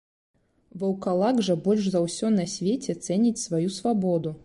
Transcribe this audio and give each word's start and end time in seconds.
Ваўкалак 0.83 1.43
жа 1.49 1.57
больш 1.69 1.85
за 1.97 2.03
ўсё 2.07 2.33
на 2.41 2.49
свеце 2.57 2.99
цэніць 3.05 3.39
сваю 3.47 3.65
свабоду. 3.81 4.39